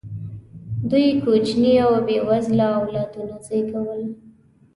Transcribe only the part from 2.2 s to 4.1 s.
وزله اولادونه زېږول.